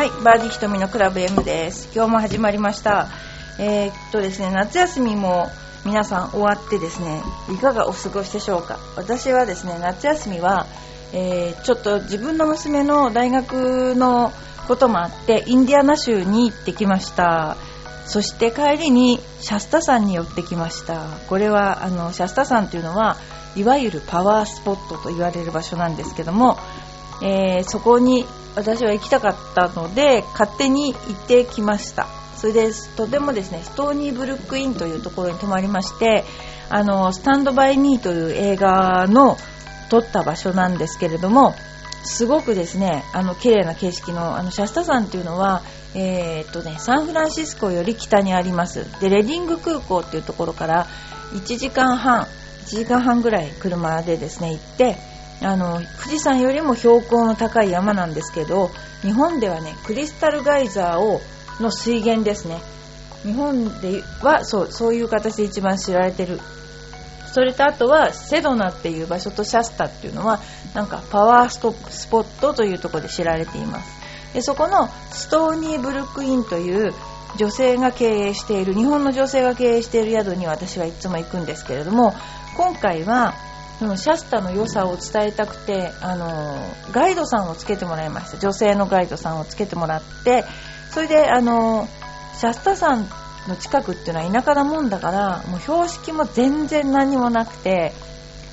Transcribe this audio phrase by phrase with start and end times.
[0.00, 1.90] はい、バーディひとみのクラブ M です。
[1.94, 3.08] 今日も始まりました。
[3.58, 5.48] えー、っとですね、夏休みも
[5.84, 7.20] 皆さん終わってですね、
[7.52, 8.78] いかがお過ごしでしょうか？
[8.96, 10.64] 私はですね、夏休みは、
[11.12, 14.32] えーちょっと自分の娘の大学の
[14.66, 17.58] こともあって、インディアナ州に行ってきました。
[18.06, 21.02] そして帰りにシャスタ山に寄ってきました。
[21.28, 23.18] これは、あの、シャスタ山というのは、
[23.54, 26.56] いわゆるパワースポットと言われる場所なんですけども、
[27.22, 28.24] えーそこに
[28.60, 32.06] 私は行きたかったので勝手に行ってきました。
[32.36, 36.24] それでとてもですねストーニーブルックインというところに泊まりまして
[36.70, 39.36] あのスタンドバイミーという映画の
[39.90, 41.54] 撮った場所なんですけれども
[42.02, 45.60] すごくですねあの綺麗な景色のあのシャスタ山というのは
[45.94, 48.86] えーっとねサンフランシスコより北にあります。
[49.00, 50.86] でレディング空港というところから
[51.34, 54.96] 1時間半1時間半ぐらい車でですね行って
[55.42, 58.70] あの富士山よりも標高の高い山なんですけど
[59.02, 61.20] 日本ではねクリスタルガイザーを
[61.60, 62.60] の水源ですね。
[63.22, 66.40] 日本ではそうそういう形で一番知られてる。
[67.32, 70.40] それとあとはセドナっていう場所とシャスタっていうのは
[70.74, 74.00] なんかパワーストスポットというところで知られています。
[74.34, 76.92] でそこのストーニーブルックインという
[77.36, 82.14] 女性が経営している日本の女性が経営している宿に私はいつも行くんですけれども
[82.56, 83.34] 今回は
[83.80, 86.54] そのシャスタの良さを伝えたくてあの
[86.92, 88.36] ガイドさんをつけてもらいました。
[88.36, 90.44] 女性のガイドさんをつけてもらって
[90.90, 91.88] それであの
[92.38, 93.08] シャスタ山
[93.48, 97.92] の近くっていうのは田舎なもんだからもう標識も全然何もなくて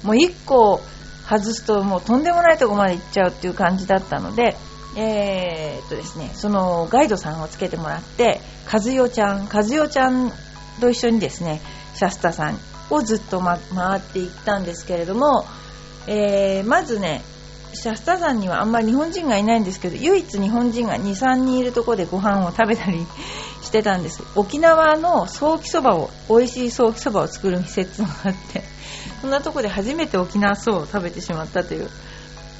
[0.01, 0.79] もう1個
[1.27, 4.55] 外すともうとんでもないとこまで行っちゃうっていう感じだったので
[4.95, 8.39] えーっとですねそのガイドさんをつけてもらって
[8.71, 10.31] 和代ちゃん和代ちゃん
[10.79, 11.59] と一緒にですね
[11.95, 12.57] シャスタさん
[12.89, 15.45] をずっと、ま、回っていったんですけれども、
[16.07, 17.21] えーまずね
[17.73, 23.05] シャスタ山にはあんまり日本人がいないんですけど唯一日本人が23人いるところでご飯を食べたり
[23.61, 24.23] してたんです。
[24.35, 28.63] 沖縄のソーキそばを美味しいソーキそばを作る店ってのがあって
[29.21, 31.89] そんなとこで初めて沖縄そばを食べてしまったという。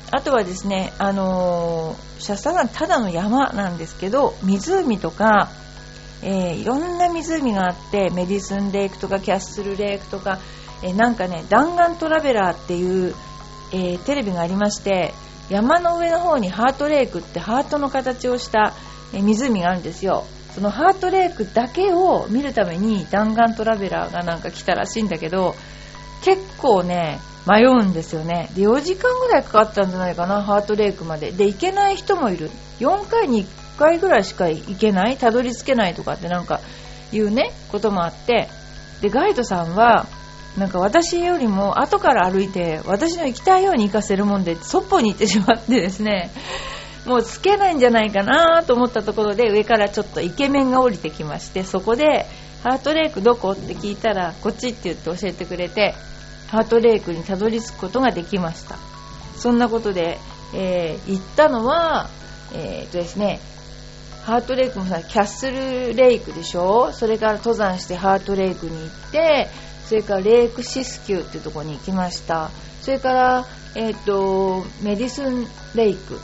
[0.10, 5.50] あとはですね、あのーシャスタ山ただの山なんですけど湖とか
[6.24, 10.40] えーいろんな湖があってメディスンレイクとかキャッスルレイクとか、
[10.84, 13.16] えーなんかね弾丸トラベラーっていう、
[13.74, 15.14] えーテレビがありまして
[15.50, 18.74] 山の上の方にハートレイクってハートの形をした、
[19.14, 20.26] え湖があるんですよ。
[20.54, 25.54] そのハートレイクだけを見るために弾丸トラベラーがなんか来たらしいんだけど
[26.24, 28.50] 結構ね迷うんですよね。
[28.56, 31.32] で4時間ぐらいかかったんじゃないかなハートレイクまで。
[31.32, 32.50] で行けない人もいる。
[32.80, 33.46] 4回に
[33.78, 36.60] 1回ぐらいしか行けないたどり着けないとかってなんか
[37.12, 38.50] いうねこともあって
[39.02, 40.08] でガイドさんは
[40.58, 46.32] なんか私よりも後から歩いて私の行きたいように行かせるもんでそっぽに行ってしまってですね
[47.06, 52.26] もうつけないんじゃないかなと思ったところで上からちょっとイケメンが降りてきましてそこで
[52.64, 53.52] ハートレイクどこ？
[53.52, 55.94] って聞いたらこっちって言って教えてくれて
[56.48, 58.78] ハートレイクにたどり着くことができました。
[59.38, 60.18] そんなことで、
[60.54, 62.10] えー行ったのは、
[62.54, 63.40] えーっとですね
[64.28, 66.92] ハートレイクもさキャッスルレイクでしょ？
[66.92, 69.48] それから登山してハートレイクに行って
[69.86, 72.50] それからレイクシスキューっていうとこに行きました。
[72.82, 73.46] それから、
[73.76, 76.20] えーっとメディスンレイク。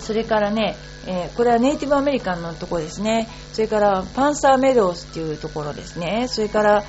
[0.00, 0.76] それからね、
[1.06, 3.26] えーこれはネイティブアメリカンのとこですね。
[3.54, 6.26] それからパンサーメドウスっていうところですね。
[6.28, 6.84] それから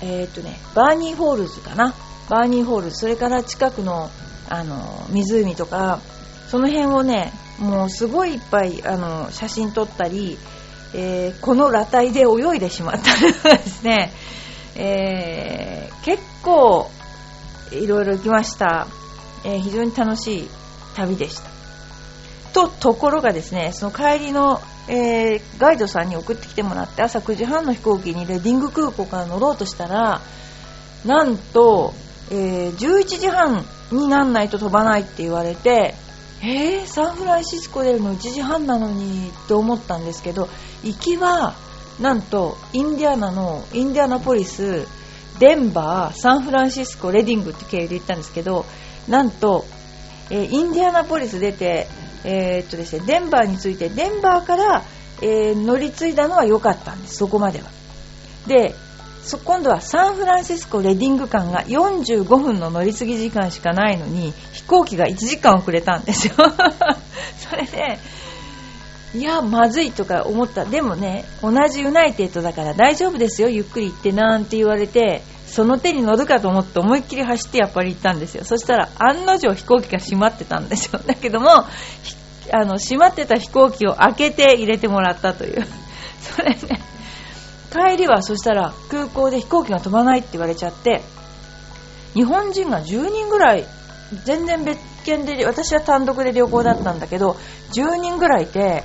[0.00, 1.92] えーとねバーニーフォールズかな。
[2.30, 2.96] バーニーフォールズ。
[2.96, 4.08] それから近くの
[4.48, 6.00] あの湖とか
[6.48, 10.38] その辺をねもうすごいいっぱいあの写真撮ったり、
[10.94, 14.12] えーこの裸体で泳いでしまったりですね、
[14.76, 16.88] えー結構
[17.72, 18.86] いろいろ行きました、
[19.44, 20.48] えー非常に楽しい
[20.94, 21.50] 旅でした。
[22.52, 30.22] とところがですねその帰りの、えガイドさんに送ってきてもらって朝9時半の飛行機にレディング空港から乗ろうとしたら
[31.04, 31.92] なんと、
[32.30, 35.94] え11時半になんないと飛ばないって言われて
[36.42, 40.48] えー、サンフランシスコ出るの1時半なのにって思ったんですけど
[40.84, 41.54] 行きは
[42.00, 44.86] なんとインディアナのインディアナポリス
[45.38, 48.66] デンバーサンフランシスコレディングって経由で行ったんですけど
[49.08, 49.64] なんと、
[50.30, 51.86] えーインディアナポリス出て、
[52.24, 54.82] えーっとですね、デンバーに着いてデンバーから、
[55.22, 57.70] えー乗り継いだのは良かったんですそこまでは。
[58.46, 58.74] で
[59.44, 66.34] 今度はサンフランシスコレディング間が45分の乗り継ぎ時間しかないのに飛行機が1時間遅れたんですよ。
[67.50, 67.98] それで
[69.14, 70.64] いやまずいとか思った。
[70.64, 78.44] でもね同じユナイテッドだから大丈夫ですよゆっくり行ってなんて言われてその手に乗るかと思って思いっきり走ってやっぱり行ったんですよ。
[78.44, 81.00] そしたら案の定飛行機が閉まってたんですよ。
[81.06, 81.64] だけどもあ
[82.64, 85.66] の閉まってた飛行機を開けて入れてもらったという。
[86.20, 86.80] それね
[87.76, 91.02] 帰りはそしたら空港で飛行機が飛ばないって言われちゃって
[92.14, 93.66] 日本人が10人ぐらい
[94.24, 97.36] 全然別件で私は単独で旅行だったんだけど
[97.72, 98.82] 10人ぐらいいて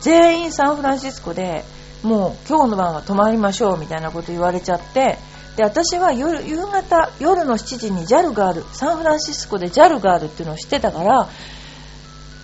[0.00, 1.62] 全員サンフランシスコで
[2.02, 5.18] もう今日の晩は泊まりましょうみたいなこと言われちゃって
[5.56, 11.28] で私は夜夕方夜の7時に JAL があるサンフランシスコで JAL があるっていうのを知ってたから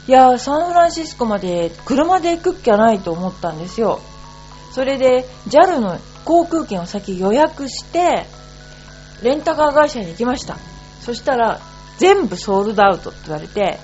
[0.06, 4.00] いやサンフランシスコまで車で行くっきゃないと思ったんですよ。
[4.76, 8.26] それで JAL の航空券を先予約して
[9.22, 10.58] レンタカー会社に行きました。
[11.00, 11.62] そしたら
[11.96, 13.78] 全部ソールドアウトって言われて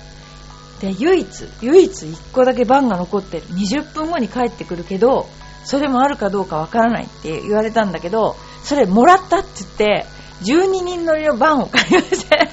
[0.81, 1.27] で唯一
[1.63, 3.43] 唯一1個だけ番が残ってる。
[3.47, 5.27] 20分後に帰ってくるけど
[5.65, 10.05] それもあるかどうかわからないって言われたんだけどそれもらったって言って
[10.43, 12.49] 12人乗りの番を買いまして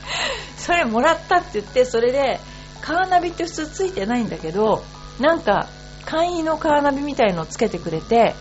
[0.56, 2.40] それもらったって言ってそれで
[2.80, 4.82] カーナビって普通ついてないんだけど
[5.20, 5.68] なんか
[6.04, 8.34] 簡易のカーナビみたいのをつけてくれて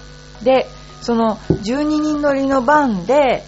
[0.43, 0.67] で
[1.01, 3.43] その12人乗りの番で、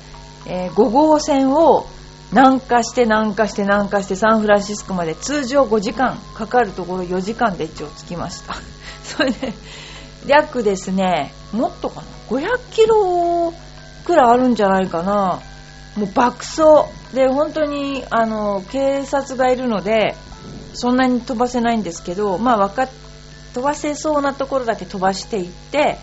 [0.48, 1.86] えー、5号線を
[2.32, 8.56] 南下して南下して南下してサンフランシスコまで通常5時間かかるところ4時間で一応着きました。
[9.06, 9.54] それで
[10.26, 13.54] 約ですねもっとかな？500キロ
[14.06, 15.40] くらいあるんじゃないかな。
[15.96, 16.62] もう爆走。
[17.14, 20.16] で本当にあの警察がいるので
[20.74, 22.90] そんなに飛ばせないんですけどまあ分かっ
[23.54, 25.98] 飛ばせそうなところだけ飛ばしていって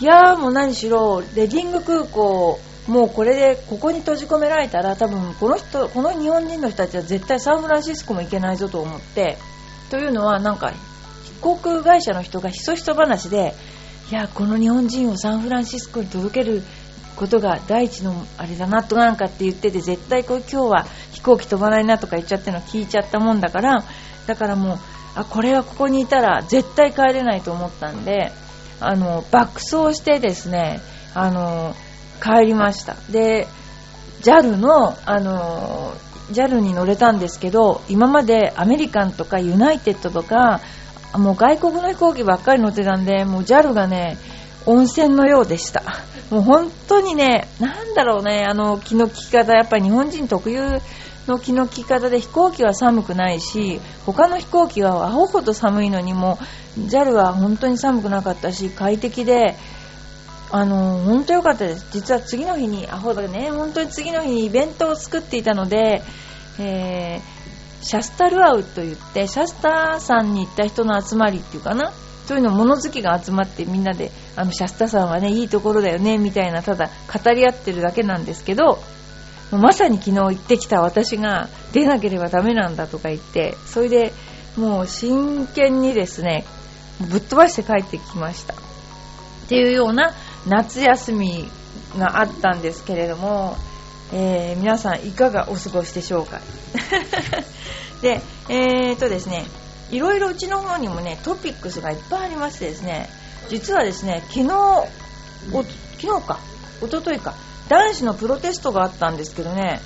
[0.00, 9.36] いやーもう何しろレディング空港もうこれでここに閉じ込められたら多分この人この日本人の人たちは絶対サンフランシスコも行けないぞと思って
[9.90, 10.72] というのはなんか
[11.40, 13.54] 航空会社の人がひそひそ話で
[14.10, 16.62] いやこの日本人をサンフランシスコに届ける
[17.16, 23.84] ことが第一のあれだなとなんかって言ってて絶対これ今日は飛行機飛ばないなとか言っちゃっての聞いちゃったもんだから
[24.26, 24.78] だからもう
[25.14, 28.32] あこれはここにいたら絶対帰れないと思ったんで
[28.80, 30.80] あの爆走してですね
[31.14, 31.74] あの
[32.22, 32.96] 帰りました。
[33.10, 33.46] で
[34.22, 35.94] JAL のあの
[36.32, 40.60] JAL に乗れたんですけど今までアメリカンとかユナイテッドとか
[41.14, 44.16] もう外国の飛行機ばっかり乗ってたんでもう JAL がね
[44.66, 45.82] 温泉のようでした。
[46.30, 50.80] もう本当にねなんだろうねあの気の利き方やっぱり日本人特有
[51.26, 56.38] の気の利き方で飛行機は寒くないし他の飛行機はアホほど寒いのにも
[56.78, 59.56] JAL は本当に寒くなかったし快適で
[60.52, 61.86] あの本当良かったです。
[61.92, 63.50] 実は次の日にアホだね。
[63.50, 66.02] 本当に次の日にイベントを作っていたので、
[66.58, 71.92] えー、シャスタルアウと言ってシャスタ山に行った人の集まりっていうかな。
[72.26, 78.78] そういうの物好きが集まってみんなであのシャスタ山はねいいところだよねみたいなただ語り合ってるだけなんですけど
[79.50, 84.12] まさに昨日行ってきた私が出なければダメなんだとか言ってそれで
[84.56, 86.44] もう真剣にですね
[87.00, 88.54] ぶっ飛ばして帰ってきました。
[88.54, 88.56] っ
[89.48, 90.12] ていうような
[90.46, 91.48] 夏休み
[91.98, 93.56] があったんですけれども、
[94.12, 96.40] えー、皆さんいかがお過ごしでしょうか？
[98.02, 99.44] で、えーとですね、
[99.90, 103.08] いろいろうちの方にもね、トピックスがいっぱいありましてですね、
[103.48, 104.48] 実はですね、昨日、
[106.00, 106.38] 昨日か、
[106.80, 107.34] おとといか、
[107.70, 109.80] 男子のプロテストがあったんですけどね、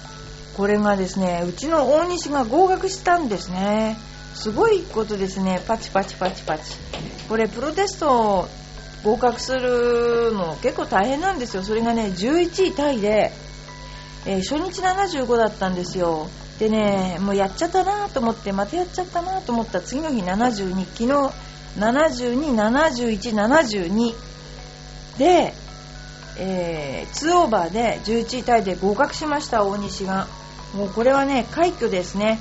[0.57, 3.97] これがですね、うちの大西が合格したんですね。
[4.35, 6.65] すごいことですね、パチパチパチパチ。
[7.29, 8.49] これ、プロテスト
[9.05, 11.63] 合格するの結構大変なんですよ。
[11.63, 13.31] それがね11位タイで、
[14.27, 16.29] えー、初日75だったんですよ。
[16.59, 19.83] でねもうやっちゃったなと思ってまたやっちゃったなと思った。
[19.83, 21.13] 次の日72昨日
[21.79, 24.15] 727172
[25.19, 25.53] で、
[26.37, 30.27] えー、2オーバーで11位タイで合格しました大西が。
[30.75, 32.41] もうこれはね快挙ですね。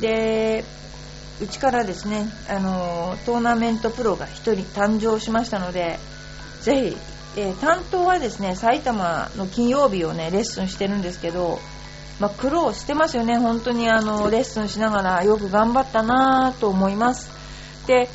[0.00, 0.64] で
[1.40, 5.98] うちからですね、あのトーナメントプロが1人誕生しましたので
[6.60, 6.96] ぜひ、
[7.36, 11.58] えー、担当はですね埼玉の金曜日をねレッスンしてるんですけど、
[12.20, 17.28] まあ、苦労してますよね、本当にあのレッスンしながらよく頑張ったなと思います。
[17.88, 18.08] で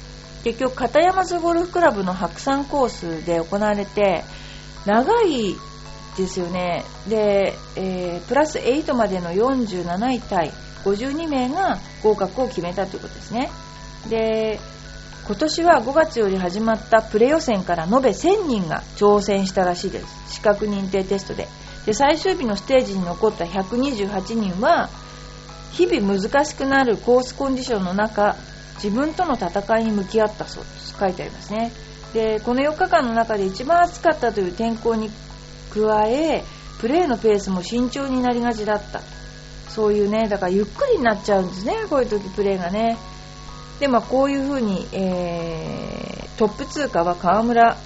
[0.46, 4.24] 結局片山津ゴルフクラブの白山コースで行われて
[4.86, 5.56] 長い
[6.18, 6.84] ですよね。
[7.08, 10.52] で、えー、プラス8までの47位タイ
[10.84, 13.50] 52名が合格を決めたということですね。
[14.10, 14.60] で
[15.26, 20.36] 今年は5月より始まったプレ予選から延べ1000人が挑戦したらしいです。
[20.36, 21.48] 資格認定テストで。
[21.86, 24.90] で最終日のステージに残った128人は
[25.72, 28.36] 日々難しくなるコースコンディションの中
[28.76, 30.96] 自分との戦いに向き合ったそうです。
[30.98, 31.72] 書いてありますね。
[32.14, 35.10] でこの4日間の中で一番暑かったという天候に
[35.74, 36.44] 加え
[36.80, 39.02] プレーのペースも慎重になりがちだった。
[39.70, 42.98] そういうねだからゆっくりになっちゃうんですねこういう時プレーがね。
[43.80, 47.78] でまあこういう風に、えー、トップ通過は川村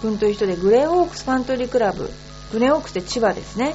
[0.00, 2.10] 君という人でグレーンオークスカントリークラブ。
[2.52, 3.74] グレーンオークスって千葉ですね、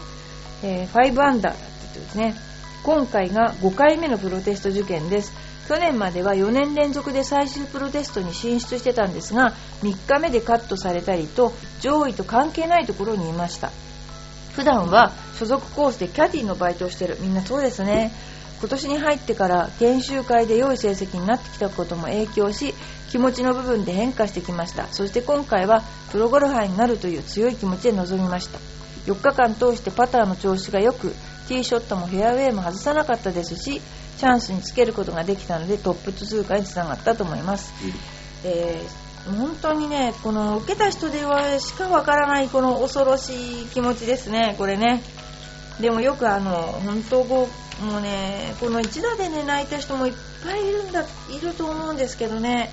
[0.62, 2.36] えー、5アンダーだって人ですね。
[2.84, 5.32] 今回が5回目のプロテスト受験です。
[5.68, 13.72] 去年までは4年連続で最終プロテストに進出してたんですが3日目でカットされたりと上位と関係ないところにいました。
[14.54, 17.18] 普段は所属コースでキャディのバイトをしてる。
[17.20, 18.12] みんなそうですね。
[18.60, 22.74] 今年に入ってから研修会で良い成績になってきたことも影響し
[23.12, 24.88] 気持ちの部分で変化してきました。
[24.88, 28.60] そして今回はプロゴルファーになるという強い気持ちで臨みました。
[29.06, 31.14] 4日間通してパターの調子が良く
[31.48, 33.82] ティーショットもフェアウェイも外さなかったですし
[34.18, 45.02] チャンスにつけることができたのでトップ通過につながったと思います、うん、えー、本当にねこの受けた人ではしかわからないこの恐ろしい気持ちですねこれね。
[45.80, 47.48] でもよくあの本当も
[48.00, 52.72] うねこの一打でね泣いた人もいっぱいいるんだいると思うんですけどね。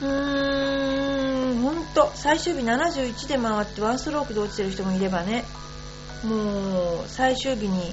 [0.00, 5.44] うーん本当最終日71で回ってワンストロークで落ちてる人もいればね。
[6.24, 7.92] もう最終日に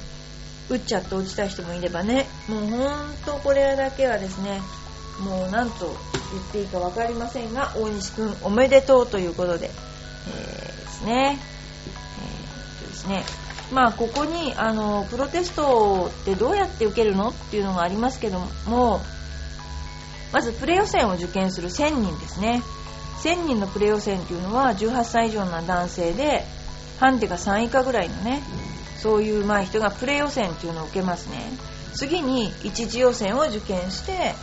[0.70, 2.28] 打っちゃって落ちた人もいればね。
[2.48, 2.90] もう本
[3.26, 4.62] 当これだけはですね
[5.20, 5.96] もう何と
[6.32, 11.38] 言っていいか分かりませんが大西君おめでとうということで、えー、ですね、
[12.82, 13.24] えー、ですね。
[13.72, 19.00] まあここにあのプロテストってどうやって受けるのっていうのがありますけども
[20.34, 22.62] まずプレ予選を受験する1000人ですね。
[23.24, 26.46] 1000人のプレ予選っていうのは18歳以上の男性で
[27.00, 28.42] ハンデが3以下ぐらいのね
[29.02, 31.38] そういうまあ人がプレ予選っていうのを受けますね。
[31.94, 34.34] 次に一次予選を受験して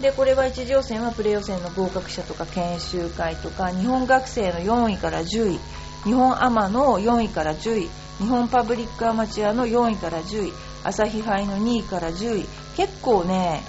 [0.00, 5.60] でこれは一次予選はプレ予選の合格者とか研修会とか日本学生の4位から10位
[6.04, 10.52] 日本アマの4位から10位日本パブリックアマチュアの4位から10位
[10.84, 12.46] 朝日杯の2位から10位。
[12.76, 13.62] 結構ね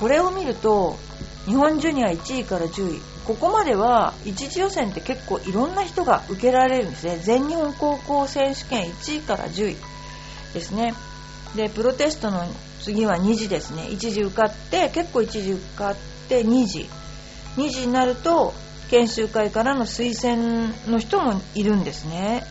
[0.00, 0.96] これを見ると
[1.44, 3.15] 日本ジュニア1位から10位。
[3.26, 7.18] ここまでは一次予選って結構いろんな人が受けられるんですね。
[7.18, 9.76] 全日本高校選手権1位から10位
[10.54, 10.94] ですね。
[11.56, 12.46] でプロテストの
[12.80, 13.82] 次は2次ですね。
[13.82, 15.96] 1次受かって結構1次受かっ
[16.28, 16.88] て2次。
[17.56, 18.54] 2次になると
[18.90, 22.44] 研修会からの推薦の人もいるんですね、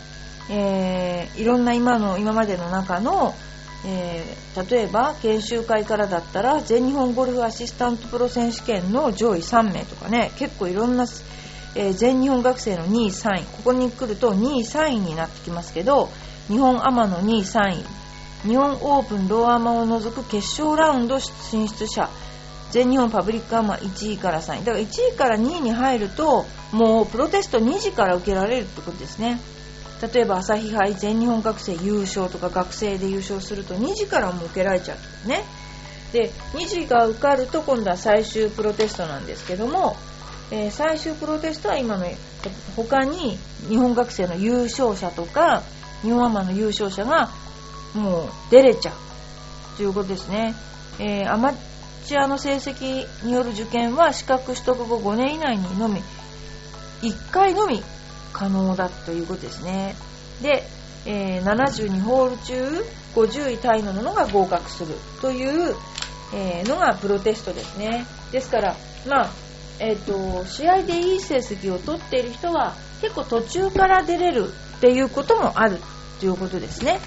[0.50, 3.34] えー、いろんな今の今までの中の
[3.87, 11.05] えー、例えば研修会からだったら全日本ゴルフアシスタントプロ選手権の上位3名とかね結構いろんな、
[11.75, 16.09] えー、全日本学生の2位3位ここに来ると2位3位になってきますけど
[16.47, 22.09] 日本アマの2位3位日本オープンローアマを除く決勝ラウンド進出者
[22.71, 24.65] 全日本パブリックアマ1位から3位。
[24.65, 29.39] だから1位から2位に入るともうプロテスト2時から受けられるってことですね。
[30.01, 35.43] 例えば朝日杯全日本学生優勝とか学生で優勝すると2時からも受けられちゃうね。
[36.11, 39.95] で2時が受かると今度は最終プロテストなんですけども、
[40.51, 42.05] えー、最終プロテストは今の
[42.75, 43.37] 他に
[43.67, 45.63] 日本学生の優勝者とか
[46.03, 47.29] 日本アマの優勝者が
[47.93, 50.53] もう出れちゃうということですね、
[50.99, 51.53] えー、アマ
[52.05, 56.01] チュアの成績による受験は資格取得後5年以内にのみ。
[57.01, 57.83] 1回のみ
[58.35, 59.95] 可能だということですね。
[60.41, 60.63] で、
[61.05, 65.73] えー、72ホール中50位タイのものが合格するという、
[66.33, 68.05] えー、のがプロテストですね。
[68.33, 68.75] ですから
[69.07, 69.29] まあ
[69.77, 75.79] えーと、試合でいい成績を取っている人は結構途中から出れるっていうこともある
[76.19, 76.99] ということですね。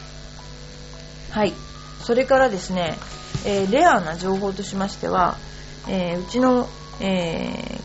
[1.31, 1.55] はい。
[2.03, 2.99] それからですね、
[3.47, 5.37] え、レアな情報としましては、
[5.89, 6.69] え、うちの、
[7.01, 7.81] え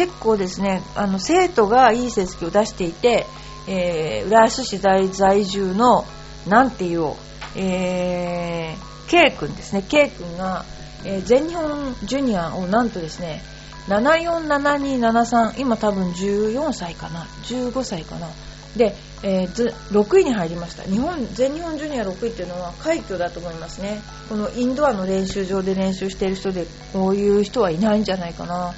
[0.00, 3.26] 結構ですねあの生徒がいい成績を出していて、
[3.68, 6.06] えー、浦安市在住の
[6.48, 7.12] なんていう
[7.54, 9.82] えー、K 君ですね。
[9.86, 10.64] K 君が、
[11.04, 13.42] えー、全日本ジュニアをなんとですね
[13.88, 18.28] 747273今多分14歳かな15歳かな。
[18.74, 20.84] で、えー、6位に入りました。
[20.84, 24.00] 日本全日本ジュニア6位っていうのは快挙だと思いますね。
[24.30, 26.64] このインドアの練習場で練習している人で
[26.94, 28.72] こういう人はいないんじゃないかな。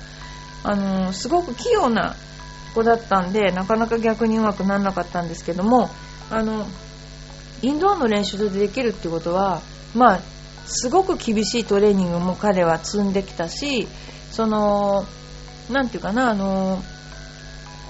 [0.65, 2.15] あのすごく器用な
[2.75, 5.91] 子だったんでなかなか逆にうまくならなかったんですけども
[6.31, 6.67] あの
[7.63, 9.61] インドアの練習でできるってことは
[9.95, 10.21] まあ
[10.67, 13.89] すごく厳しいトレーニングも彼は積んできたし
[14.31, 15.05] その
[15.71, 16.83] なんていうかなあの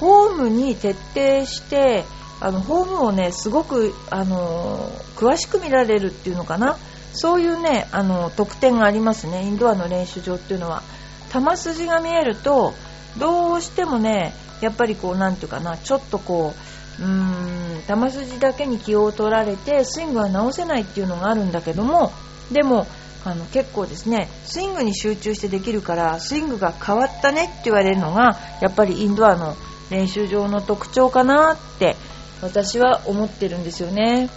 [0.01, 2.05] ホームに徹底して
[2.41, 6.77] あのホームをねすごくあの詳しく見られるっていうのかな。
[7.15, 9.45] そういうねあの特典がありますね。
[9.45, 10.83] インドアの練習場っていうのは。
[11.33, 12.75] 球筋が見えると
[13.19, 16.55] どうしてもねやっぱりこうなんていうかなちょっとこ
[17.01, 22.13] ううーん球筋だけに気を取られてスイングは直せないっていうのがあるんだけども
[22.53, 22.87] でも
[23.25, 29.57] あの結構ですねスイングに集中してできるからスイングが変わったねって言われるのがやっぱりインドアの
[29.91, 31.97] 練習場の特徴かなって
[32.41, 34.29] 私は思ってるんですよね。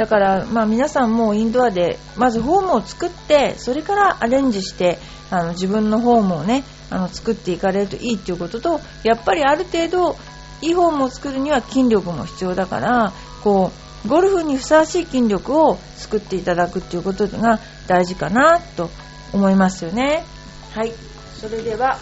[0.00, 4.96] だから、まあ、皆さんもインドアでまずフォームを作ってそれからアレンジして
[5.30, 10.16] あの自分のフォームをねあの作っていかれるといいっていうこととやっぱりある程度
[10.62, 13.12] いいフォームを作るには筋力も必要だから
[13.44, 13.72] こ
[14.06, 18.88] うゴルフにふさわしい筋力を作っていただくっていうことが大事かなと
[19.34, 20.24] 思いますよね。
[20.72, 20.94] はい。
[21.38, 21.98] それでは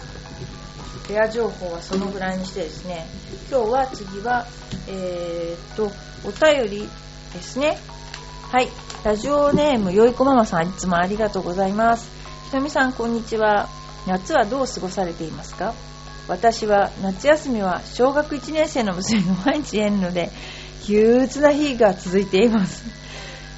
[1.05, 3.05] ペア情報はそのぐらいにしてですね。
[3.51, 4.45] 今日は次は
[4.87, 5.91] えー、っと
[6.23, 6.89] お便り
[7.33, 7.77] ですね。
[8.51, 8.69] はい。
[9.03, 12.09] ラジオネームよいこママさんいつもありがとうございます。
[12.45, 13.69] ひとみさんこんにちは。
[14.07, 15.73] 夏はどう過ごされていますか？
[16.27, 20.31] 私は夏休みは小学1年生の娘が毎日会えるので
[20.87, 22.83] 憂鬱な日が続いています。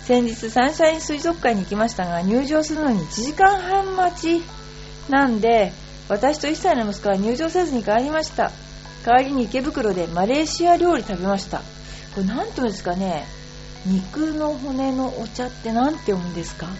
[0.05, 4.41] 先日サンシャイン水族館に行きましたが入場するのに1時間半待ち。
[5.09, 5.71] なんで
[6.09, 8.51] 私と1歳の息子は入場せずに帰りました。
[9.03, 11.59] 帰りに池袋でマレーシア料理食べました。
[11.59, 11.63] こ
[12.17, 13.25] れ何て言うんですかね？
[13.85, 16.67] 肉の骨のお茶って何て読むんですか？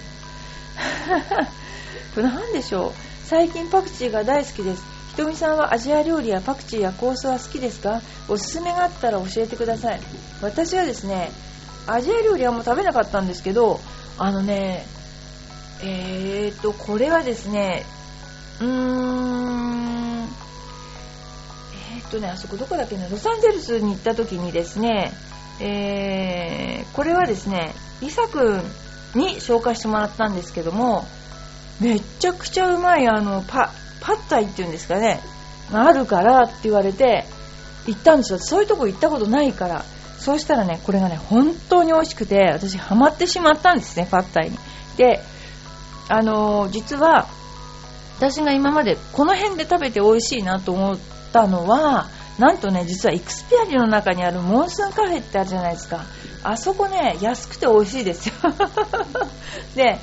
[2.15, 2.93] これ何でしょう？
[3.25, 4.84] 最近パクチーが大好きです。
[5.10, 8.01] ひとみさんはアジア料理やパクチーや香草は好きですか？
[8.29, 10.01] おすすめがあったら教えてください。
[10.41, 11.31] 私はですね
[11.88, 13.79] アジア料理はもう食べなかったんですけど
[14.17, 14.86] あのね
[15.84, 17.86] えーとこれはですね
[18.60, 20.24] うーん
[21.96, 25.12] えーとねあそこどこだっけねロサンゼルスに行った時にですね
[25.62, 28.62] えー、これはですねリサ君
[29.15, 31.06] に紹介してもらったんですけども
[31.80, 35.22] めちゃくちゃうまいあのパパッタイっていうんですかね
[35.72, 37.25] があるからって言われて
[37.88, 39.85] 行ったんですよそういうとこ行ったことないから
[40.22, 44.57] そうしたらね、これがね、本当に美味しくて、私ハマってしまったんですね、パッタイに。
[44.96, 45.20] で、
[46.09, 47.27] あのー、実は、
[48.18, 51.00] 私が今までこの辺で食べて美味しいなと思っ
[51.33, 56.05] たのは、なんとね、実はイクスピアリの中にあるモンスーンカフェってあるじゃないですか。
[56.44, 58.33] あそこね、安くて美味しいですよ。
[59.75, 60.00] で、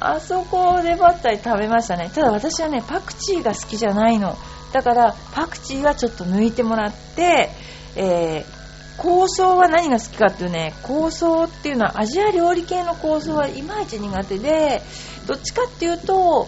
[0.00, 2.10] あそこでパッタイ食べましたね。
[2.14, 4.36] ただ私はね、パクチーが好きじゃないの。
[4.72, 7.50] だから、パクチーはちょっと抜いてもらって、
[7.96, 8.64] えー
[8.96, 14.82] 香草は何が好きかっていうね香草っていうのはアジア料理系の香草はいまいち苦手で
[15.26, 16.46] どっちかっていうと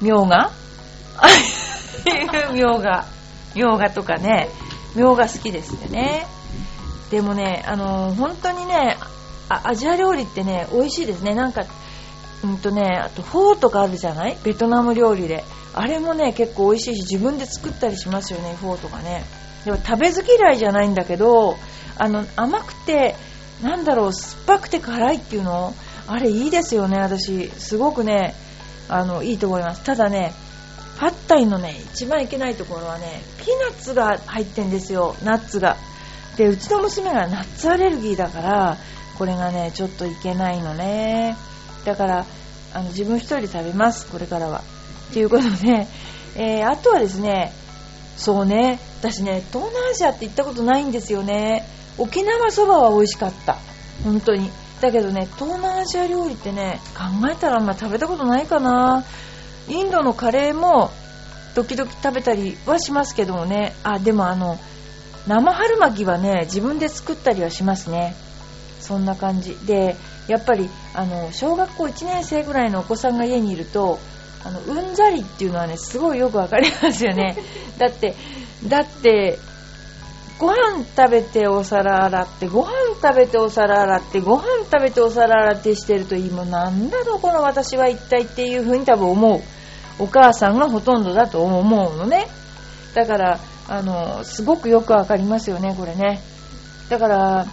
[0.00, 0.50] みょうが
[2.52, 3.04] みょうが
[3.54, 4.48] みょうがとかね
[4.94, 6.26] みょうが好きですね。
[7.10, 8.96] でもねあの本当にね
[9.48, 11.34] アジア料理ってね美味しいですね。
[11.34, 11.64] なんか
[12.44, 14.36] うんとねあとフォーとかあるじゃない？
[14.42, 15.44] ベトナム料理で。
[15.74, 19.24] あれもね結構美味しいし自分で作ったりしますよねフォーとかね。
[19.64, 21.56] でも食べず嫌いじゃないんだけど
[21.96, 23.14] あの甘くて
[23.62, 25.72] なんだろう酸っぱくて辛いっていうの？
[26.08, 27.48] あれいいですよね私。
[27.48, 28.34] すごくね
[28.88, 29.82] あのいいと思います。
[29.84, 30.34] ただね
[31.02, 35.76] パッタイのね一番いけないところはねピーナッツが入ってんですよナッツが。
[36.36, 38.76] でうちの娘がナッツアレルギーだから
[39.18, 41.36] これがねちょっといけないのね。
[41.84, 42.24] だから
[42.72, 44.62] あの自分一人で食べますこれからは。
[45.12, 45.88] ということで、
[46.36, 47.50] えー、あとはですね
[48.16, 51.66] そうね私ね東南アジアって行ったことないんですよね。
[51.98, 53.56] 沖縄そばは美味しかった。
[54.04, 54.52] 本当に。
[54.80, 59.02] だけどね東南アジア料理ってね考えたらあんま食べたことないかな。
[59.68, 60.90] インドのカレーも
[61.54, 63.74] 時々食べたりはしますけどもね。
[63.82, 64.58] あでもあの
[65.26, 68.14] 生春巻きはね自分で作ったりはしますね。
[68.80, 69.56] そんな感じ。
[69.66, 69.96] で
[70.28, 73.98] やっぱりあの小学校1年生ぐらいのお子さんが家にいると
[74.44, 77.36] あのうんざりっていうのはねすごいよくわかりますよね。
[77.78, 78.14] だって
[78.66, 79.38] だって
[80.38, 89.40] ご飯食べてお皿洗ってご飯食べてお皿洗ってご飯食べてお皿洗ってしてるといいもなんだろこの私は一体っていう風に多分思う。
[89.98, 92.26] お母さんがほとんどだと思うのね。
[92.94, 96.20] だからあのすごくよくわかりますよねこれね。
[96.88, 97.46] だから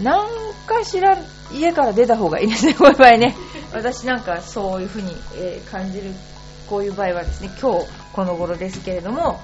[0.00, 0.28] 何
[0.66, 1.18] かしら
[1.52, 3.34] 家から出た方がいいですね こういう場合ね。
[3.72, 6.12] 私なんかそういう風に、え、感じる
[6.68, 9.40] こういう場合はですね今日この頃ですけれども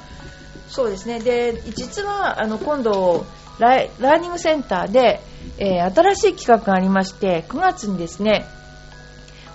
[0.68, 1.20] そうですね。
[1.20, 3.26] で実はあの今度
[3.58, 5.20] ラーニングセンターで、
[5.58, 8.46] えー、新しい企画がありまして9月にですね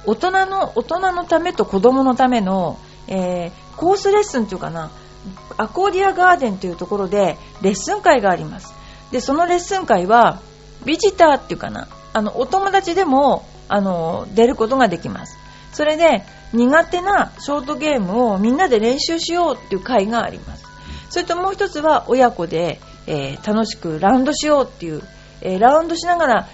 [0.05, 4.91] 大人の大人のためと子供のための、えー、コースレッスンというかな
[5.57, 8.73] アコーディアガーデンというところでレッスン会があります。
[9.11, 10.41] でそのレッスン会は
[10.85, 15.37] ビジターっていうかなあのお友達でもあの出ることができます。
[15.71, 20.72] それで苦手なショートゲームをみんなで練習しようっていう会があります。
[21.13, 25.03] それともう一つは親子で、えー、楽しくラウンドしようっていう、
[25.41, 26.47] えー、ラウンドしながら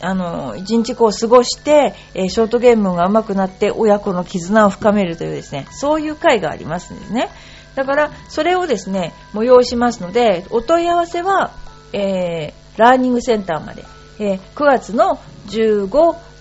[0.00, 7.28] あの一日こう過ごして、えー、ショートゲームが上手くなって親子の絆を深めるというですねそういう会がありますんですね。
[7.74, 11.52] だからそれをですね催しますのでお問い合わせは、
[11.92, 13.84] え、ラーニングセンターまで、
[14.18, 15.90] え、9月の15、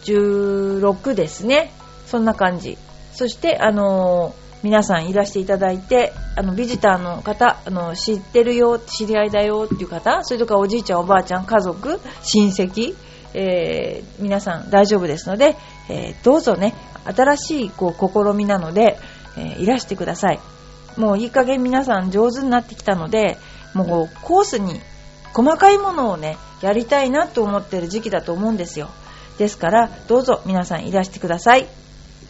[0.05, 1.73] 16ですね。
[2.05, 2.77] そんな感じ。
[3.11, 12.95] そしてあのー皆さんいらしていただいて、あの、ビジターの方、あの、知ってるよ、知り合いだよっていう方、それとかおじいちゃん、おばあちゃん、家族、親戚、
[13.35, 15.55] えー、皆さん大丈夫ですので、
[15.87, 16.73] えー、どうぞね、
[17.03, 18.97] 新しいこう試みなので、
[19.37, 20.39] えー、いらしてください。
[20.97, 23.37] もういい加減皆さん上手になってきたので、
[23.75, 24.81] もうコースに
[25.35, 28.89] 細かいものをね、やりたいなと思ってる時期だと思うんですよ。
[29.37, 31.84] ですから、どうぞ皆さんいらしてください。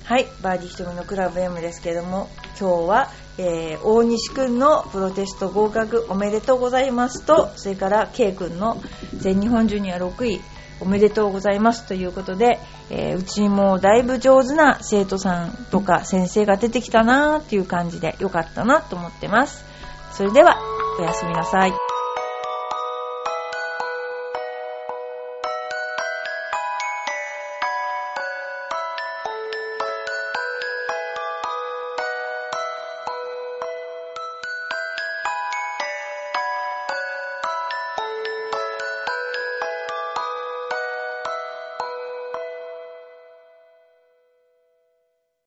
[0.05, 8.79] はい、バーディーひとみのクラブ M ですけれども、今日は、えー、大西くんのプロテスト合格おめでとうございますと、それから K くんの
[9.17, 10.41] 全日本ジュニア6位
[10.79, 12.59] おめでとうございますということで、
[12.91, 19.65] えー、うちもだいぶ上手な生徒さんとか先生が出てきたなーっていう感じでよかったなと思ってます。
[20.13, 20.59] それでは、
[20.99, 21.84] おやすみなさい。